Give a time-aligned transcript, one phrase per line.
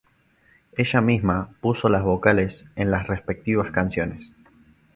[0.75, 4.33] Ella misma puso las vocales en las respectivas canciones.